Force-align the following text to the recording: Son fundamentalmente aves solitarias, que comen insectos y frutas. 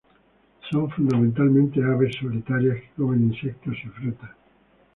Son 0.71 0.89
fundamentalmente 0.89 1.79
aves 1.83 2.15
solitarias, 2.19 2.79
que 2.81 2.89
comen 2.97 3.27
insectos 3.31 3.77
y 3.85 3.87
frutas. 3.89 4.31